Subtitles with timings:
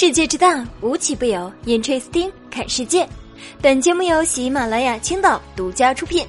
[0.00, 1.52] 世界之大，无奇不有。
[1.66, 3.06] Interesting，看世界。
[3.60, 6.26] 本节目由喜马拉雅青岛独家出品。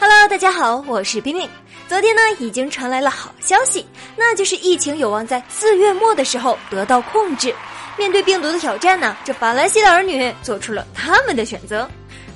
[0.00, 1.46] Hello，大家好，我是冰冰。
[1.86, 3.84] 昨天呢，已经传来了好消息，
[4.16, 7.54] 那就是疫情有望在四月末的时候得到控制。
[7.98, 11.86] 面对病毒的挑战呢，这法兰西的儿女做出了他们的选择。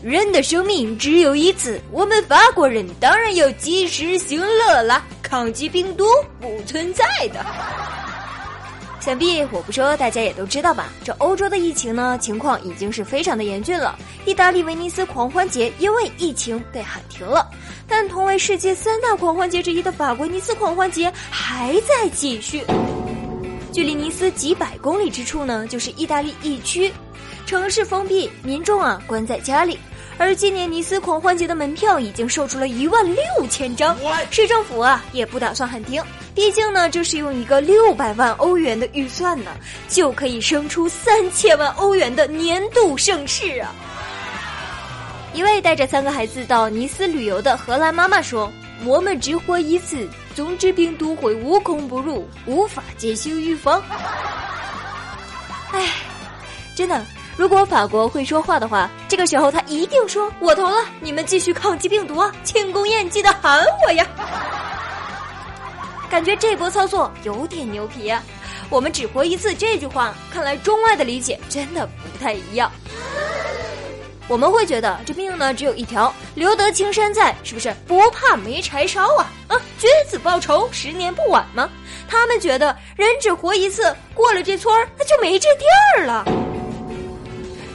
[0.02, 5.04] 人的生命只有一次，我们法国人当然要及时行乐啦！
[5.22, 6.04] 抗击病毒
[6.40, 7.44] 不存在的。
[9.00, 10.88] 想必我不说，大家也都知道吧？
[11.04, 13.98] 这欧洲的疫情呢，情况已经是非常的严峻了。
[14.26, 17.48] 意大利威尼斯狂欢节因为疫情被喊停了，
[17.88, 22.64] 但同为世界三大狂欢节之一的法国尼斯狂欢节还在继续。
[23.72, 26.92] 距离尼斯几百公里之处呢，就是意大利疫区。
[27.46, 29.78] 城市封闭，民众啊关在家里。
[30.18, 33.96] 而今年尼斯狂欢节的门票已经售出了一万六千张，
[34.30, 36.02] 市政府啊也不打算喊停。
[36.34, 39.52] 毕竟呢，这是用一个六百万欧元的预算呢，
[39.88, 43.72] 就可以生出三千万欧元的年度盛事啊！
[45.32, 48.50] 一位带着三个孩子到尼斯旅游的荷兰妈妈说
[48.84, 53.82] ：“我们只活一次，总之病毒会无孔不入，无法进行预防。”
[55.72, 55.88] 哎，
[56.74, 57.04] 真的。
[57.36, 62.32] 如果法国会说话的话，这个时候他一定说：“我投了，你们继续抗击病毒啊！
[62.42, 64.06] 庆功宴记得喊我呀！”
[66.08, 68.22] 感觉这波操作有点牛皮啊！
[68.70, 72.72] 我们只活一次这句话，看来中外的理解真的不太一样。
[74.28, 77.74] 我们会觉得这命呢只有一条，留得青山在，是不是？
[77.86, 79.30] 不怕没柴烧啊！
[79.48, 81.68] 啊，君子报仇，十年不晚吗？
[82.08, 85.64] 他们觉得人只活一次，过了这村儿，那就没这地
[85.98, 86.24] 儿了。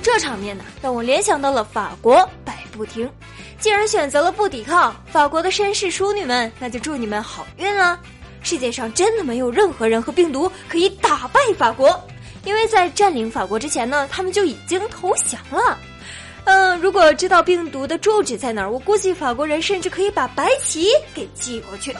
[0.02, 3.10] 这场面呢，让我联想到了法国百步亭。
[3.60, 8.00] 既然选择了不抵抗，法国的绅士淑女们，那就祝你们好运啦！
[8.42, 12.00] 世界上真的没有任何人和病毒可以打败法国，
[12.44, 15.78] 因为在占领法国之前呢，他们就已经投降了。
[16.46, 21.96] 嗯，如果知道病毒的住址在哪儿，我估计法国人甚至可以把白旗给寄过去。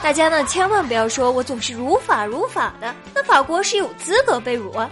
[0.00, 4.88] 大家呢，千万不要说我总是如法如法的，那法国是有资格被辱啊！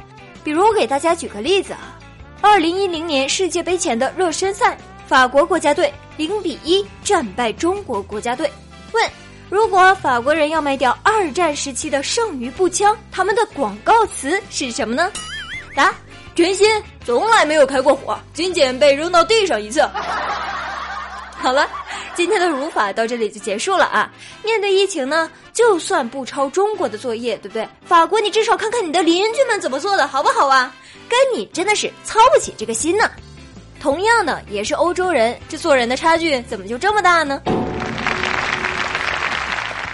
[0.49, 1.99] 比如我给大家举个例子啊，
[2.41, 8.51] 二零一零年世界杯前的热身赛，法国国家队零比一战败中国国家队。
[8.93, 9.11] 问：
[9.51, 15.13] 如果法国人要卖掉二战时期的剩余步枪，他们的广告词是什么呢？
[15.77, 15.95] 答：
[16.35, 19.83] 全新，从来没有开过火，仅仅被扔到地上一次。
[21.37, 21.69] 好了。
[22.19, 24.11] 今天的如法到这里就结束了啊！
[24.43, 27.69] 面对疫情呢，就算不抄中国的作业，对不对？
[27.87, 30.75] 法国，你至少看看你的邻居们怎么做的，好不好啊？
[31.09, 33.09] 跟你真的是操不起这个心呢。
[33.79, 37.41] 同样的，也是欧洲人，这做人的差距怎么就这么大呢？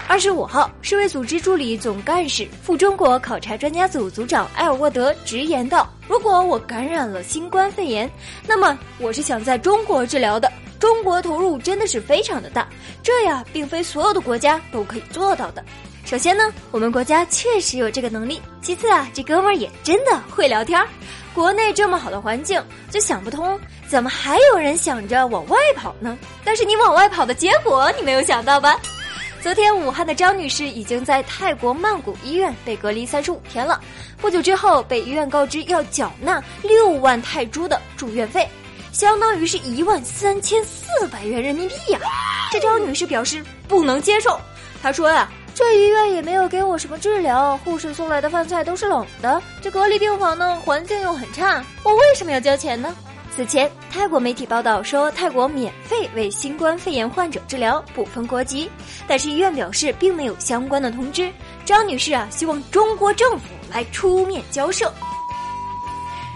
[0.07, 8.09] 二十五号，世卫组织助理总干事、赴中国考察专家组组长埃尔沃德直言道：“如果我感染了新冠肺炎，
[8.47, 10.51] 那么我是想在中国治疗的。”
[10.85, 12.69] 中国投入真的是非常的大，
[13.01, 15.65] 这呀并非所有的国家都可以做到的。
[16.05, 20.87] 首先呢，我们国家确实有这个能力；其次啊，这哥们儿也真的会聊天儿。
[21.33, 26.15] 国内这么好的环境，就想不通怎么还有人想着往外跑呢？
[26.43, 28.79] 但是你往外跑的结果，你没有想到吧？
[29.41, 33.81] 昨天武汉的张女士已经在泰国曼谷医院被隔离三十五天了，
[34.21, 38.47] 不久之后被医院告知要缴纳六万泰铢的住院费。
[38.95, 41.99] 相当于是一万三千四百元人民币呀！
[42.49, 44.39] 这张女士表示不能接受。
[44.81, 52.95] 她说呀，这医院也没有给我什么治疗，护士送来的饭菜都是冷的，这隔离病房呢环境又很差，我为什么要交钱呢？
[53.35, 58.71] 此前，泰国媒体报道说，泰国免费为新冠肺炎患者治疗，不分国籍，
[59.05, 61.29] 但是医院表示并没有相关的通知。
[61.65, 64.89] 张女士啊，希望中国政府来出面交涉。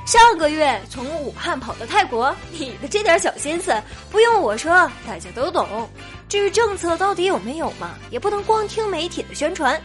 [0.09, 4.71] 上个月从武汉跑到泰国，你的这点小心思不用我说，
[5.05, 5.87] 大家都懂。
[6.27, 9.79] 至于政策到底有没有嘛，也不能光听媒体的宣传。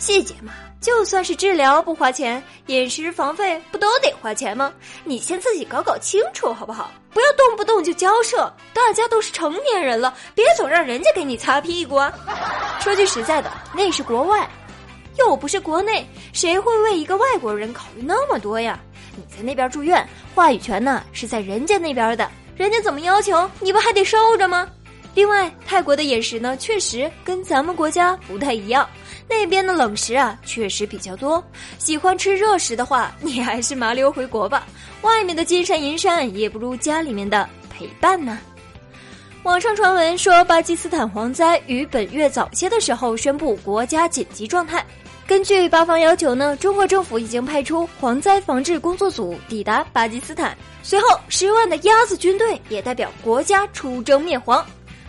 [0.00, 4.72] 细节嘛，就算是治疗不花钱，饮食房费不都得花钱吗？
[5.04, 6.90] 你先自己搞搞清楚好不好？
[7.12, 8.52] 不要动不动就交涉。
[8.74, 12.12] 大家都是成年人了，别总让人家给你擦屁股啊。
[12.80, 14.50] 说句实在的，那是国外，
[15.20, 18.76] 又不是国内，谁会为一个外国人考虑那么多呀？
[19.16, 24.68] 你在那边住院，话语权呢是在人家那边的，人家怎么要求，你不还得受着吗？
[25.14, 28.88] 另外，泰国的饮食呢，确实跟咱们国家不太一样，
[29.28, 31.44] 那边的冷食啊，确实比较多。
[31.78, 34.66] 喜欢吃热食的话，你还是麻溜回国吧，
[35.02, 38.38] 外面的金山银山也不如家里面的陪伴呢。
[39.42, 44.82] 网上传闻说，巴基斯坦蝗灾于本月早些的时候宣布国家紧急状态。
[45.32, 50.54] 根据巴方要求呢，中国政府已经派出蝗灾防治工作组抵达巴基斯坦。
[50.82, 54.62] 随后，十万的鸭子军队也代表国家出征灭蝗。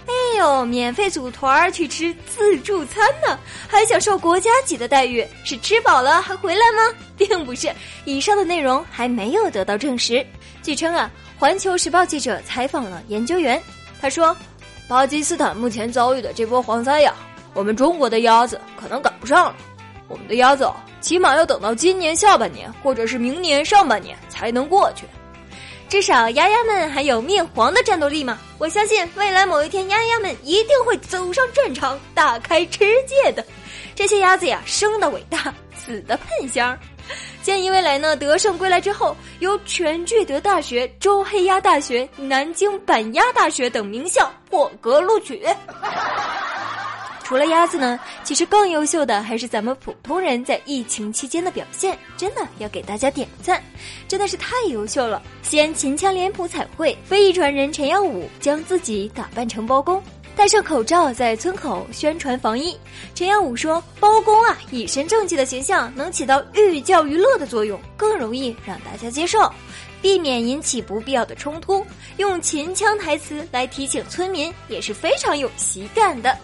[0.06, 3.38] 哎呦，免费组团去吃自助餐呢，
[3.68, 6.98] 还享受国家级的待遇，是吃饱了还回来吗？
[7.18, 7.70] 并不是，
[8.06, 10.26] 以上的内容还没有得到证实。
[10.62, 13.62] 据称啊，环球时报记者采访了研究员。
[14.02, 14.34] 他说
[14.88, 17.14] ：“巴基斯坦目前遭遇的这波蝗灾呀，
[17.54, 19.56] 我们中国的鸭子可能赶不上了。
[20.08, 20.70] 我们的鸭子
[21.02, 25.06] 起码要等到今年下半年，或者是明年上半年才能过去。
[25.90, 28.40] 至少鸭鸭们还有灭黄的战斗力嘛！
[28.58, 33.46] 我相信未来某一天，鸭鸭们一定会走上战场，大开吃戒的。
[33.94, 36.76] 这些鸭子呀，生的伟大，死的喷香。”
[37.44, 45.46] 建议未来呢，得胜归来之后，由全聚德大学、周黑鸭大学、南京板鸭大学等名校破格录取。
[47.24, 53.64] 除了鸭子呢，其实更优秀的还是咱们普通人在疫情期间的表现，真的要给大家点赞，
[54.08, 55.22] 真的是太优秀了。
[55.42, 60.04] 西安秦腔脸谱彩绘，非遗传人陈耀武将自己打扮成包公。
[60.36, 62.78] 戴上口罩，在村口宣传防疫。
[63.16, 69.52] 陈耀武说：“包公啊，以身正气的形象能起到寓教于乐的作用，更容易让大家接受，
[70.02, 71.86] 避免引起不必要的冲突。
[72.18, 76.36] 用秦腔台词来提醒村民，也是非常有喜感的。”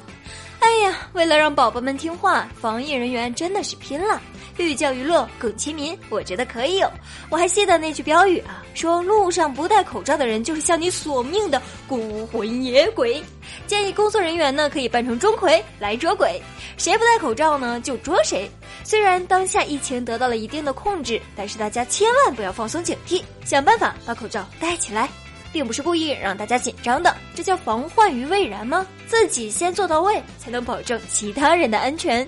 [0.60, 4.22] 哎呀，为了让宝宝们听话，防疫人员真的是拼了。
[4.58, 6.92] 寓教于乐，更亲民，我觉得可以有。
[7.30, 13.24] 我还记得那句标语啊，说路上不戴口罩的人就是向你索命的孤魂野鬼。
[13.68, 16.42] 建议工作人员呢可以扮成钟馗来捉鬼，
[16.78, 18.52] 谁不戴口罩呢就捉谁。
[18.84, 25.08] 虽然当下疫情得到了一定的控制，但是大家千万不要放松警惕，想办法把口罩戴起来。
[25.52, 28.86] 并不是故意让大家紧张的，这叫防患于未然吗？
[29.08, 32.28] 自己先做到位，才能保证其他人的安全。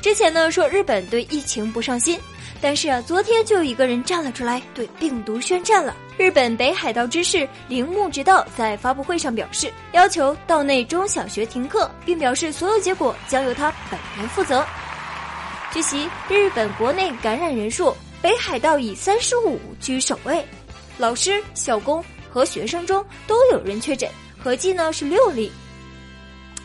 [0.00, 2.18] 之前呢说日本对疫情不上心，
[2.60, 5.96] 但是啊，昨天就有一个人站了出来，对病毒宣战了。
[6.16, 14.64] 日本北海道知事铃木直道在发布会上表示，要求道内中小学停课，并表示所有结果将由他本人负责。
[15.72, 20.44] 据悉，日本国内感染人数，北海道以三十五居首位，
[20.96, 22.04] 老师、校工。
[22.30, 24.08] 和学生中都有人确诊，
[24.42, 25.50] 合计呢是六例。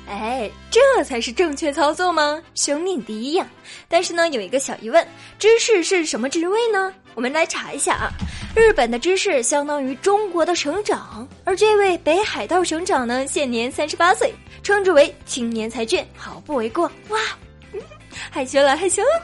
[0.05, 2.41] 哎，这才是正确操作吗？
[2.55, 3.47] 生命第一呀！
[3.87, 5.07] 但是呢，有一个小疑问：
[5.39, 6.93] 知事是什么职位呢？
[7.15, 8.11] 我们来查一下啊。
[8.53, 16.91] 日本的知事相当于中国的省长，而这位北海道省长呢，现年三十八岁，称之为青年才俊，毫不为过。
[17.07, 17.19] 哇！
[18.29, 19.23] 害羞了，害羞了。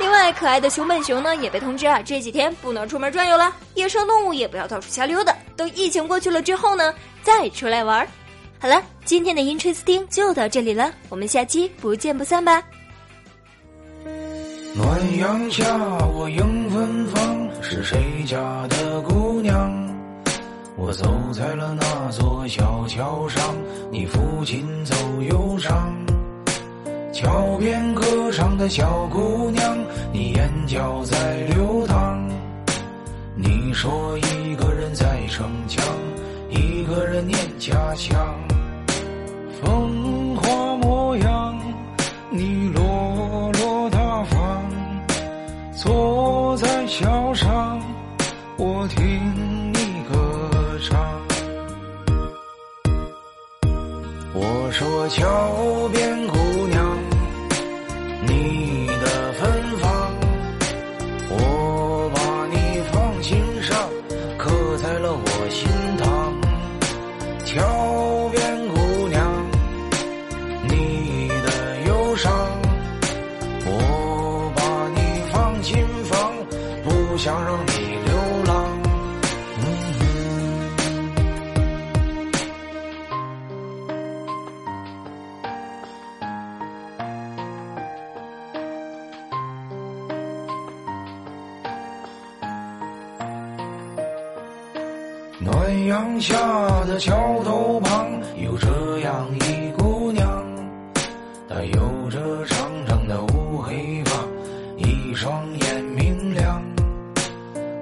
[0.00, 5.34] 另外，可爱的熊本熊呢也被通知啊，这几天不能出门转悠了，野生动物也不要到处瞎溜达。
[5.56, 8.06] 等疫情过去了之后呢，再出来玩。
[8.58, 12.62] 好了，今天的音吹斯汀就到这里了，我们下期不见不散吧。
[14.74, 15.64] 暖阳下，
[16.14, 19.72] 我迎芬芳，是谁家的姑娘？
[20.76, 23.54] 我走在了那座小桥上，
[23.92, 24.94] 你抚琴奏
[25.30, 25.94] 忧伤。
[27.12, 29.78] 桥边歌唱的小姑娘，
[30.12, 31.93] 你眼角在流淌。
[33.46, 35.84] 你说一个人在逞强，
[36.48, 38.16] 一个人念家乡。
[39.60, 41.54] 风华模样，
[42.30, 44.64] 你落落大方。
[45.76, 47.78] 坐在桥上，
[48.56, 51.20] 我听你歌唱。
[54.32, 55.26] 我说桥
[95.74, 96.36] 暖阳下
[96.84, 100.44] 的桥头旁，有这样一姑娘，
[101.48, 104.12] 她有着长长的乌黑发，
[104.76, 106.62] 一双眼明亮。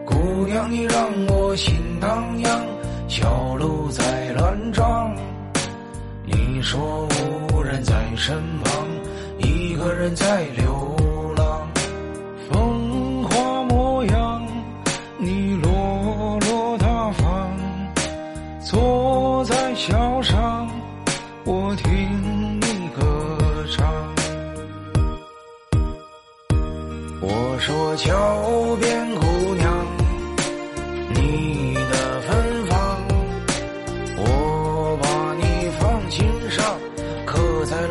[0.07, 2.65] 姑娘，你让我心荡漾，
[3.09, 5.15] 小鹿在乱撞。
[6.25, 7.07] 你说
[7.53, 8.35] 无人在身
[8.65, 8.87] 旁，
[9.39, 10.72] 一个人在流。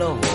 [0.02, 0.31] No.